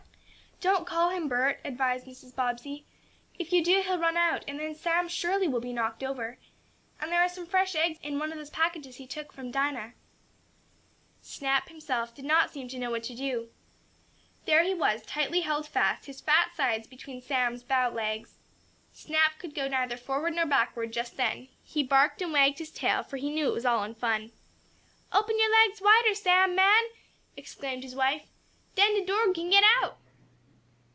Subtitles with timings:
[0.63, 2.35] "Don't call him, Bert," advised Mrs.
[2.35, 2.85] Bobbsey.
[3.39, 6.37] "If you do he'll run out, and then Sam surely will be knocked over.
[6.99, 9.95] And there are some fresh eggs in one of those packages he took from Dinah."
[11.23, 13.49] Snap himself did not seem to know what to do.
[14.45, 18.35] There he was, tightly held fast, his fat sides between Sam's bow legs.
[18.93, 21.47] Snap could go neither forward nor backward just then.
[21.63, 24.31] He barked and wagged his tail, for he knew it was all in fun.
[25.11, 26.83] "Open your legs wider, Sam, man!"
[27.35, 28.27] exclaimed his wife.
[28.75, 29.97] "Den de dorg kin git out!"